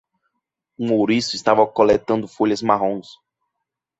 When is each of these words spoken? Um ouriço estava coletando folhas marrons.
Um 0.79 0.93
ouriço 0.93 1.35
estava 1.35 1.67
coletando 1.67 2.27
folhas 2.27 2.63
marrons. 2.63 3.19